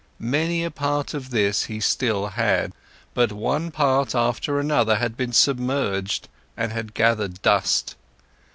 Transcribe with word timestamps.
Many 0.17 0.63
a 0.63 0.71
part 0.71 1.13
of 1.13 1.29
this 1.29 1.65
he 1.65 1.79
still 1.79 2.29
had, 2.29 2.71
but 3.13 3.31
one 3.31 3.69
part 3.69 4.15
after 4.15 4.59
another 4.59 4.95
had 4.95 5.15
been 5.15 5.31
submerged 5.31 6.27
and 6.57 6.71
had 6.73 6.95
gathered 6.95 7.39
dust. 7.43 7.95